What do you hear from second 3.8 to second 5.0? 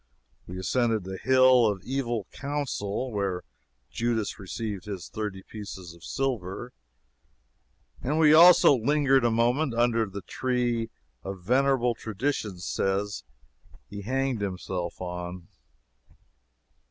Judas received